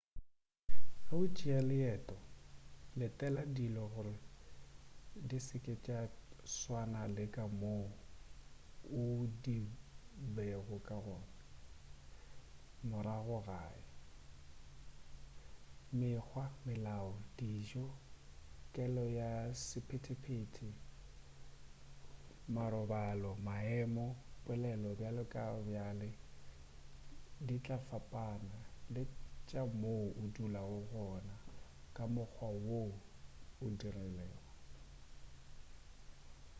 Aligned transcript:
ge 1.05 1.15
o 1.15 1.17
tšea 1.35 1.59
leeteo 1.69 2.19
letela 2.99 3.41
dilo 3.55 3.83
gore 3.93 4.15
di 5.27 5.37
se 5.45 5.57
ke 5.65 5.73
tša 5.85 5.99
tswana 6.47 7.01
le 7.15 7.25
ka 7.35 7.43
moo 7.59 9.19
di 9.43 9.57
bego 10.35 10.77
ka 10.87 10.97
gona 11.05 11.29
morago 12.89 13.37
gae 13.47 13.83
mekgwa 15.99 16.45
melao 16.65 17.11
dijo 17.37 17.85
kelo 18.73 19.03
ya 19.19 19.29
sephetephete 19.67 20.67
marobalo 22.55 23.31
maemo 23.47 24.05
polelo 24.45 24.89
bjale 24.99 25.23
le 25.33 25.59
bjale 25.71 26.09
di 27.45 27.55
tla 27.63 27.77
fapana 27.87 28.57
le 28.93 29.03
tša 29.47 29.61
mo 29.79 29.95
o 30.21 30.23
dulago 30.35 30.79
gona 30.91 31.35
ka 31.95 32.03
mokgwa 32.13 32.47
wo 32.65 32.81
o 33.63 33.65
rilego 33.95 34.45